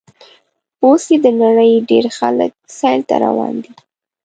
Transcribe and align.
اوس 0.83 1.03
یې 1.11 1.17
د 1.25 1.27
نړۍ 1.43 1.71
ډېر 1.89 2.05
خلک 2.17 2.51
سیل 2.77 2.99
ته 3.09 3.15
روان 3.25 3.53
دي. 3.63 3.71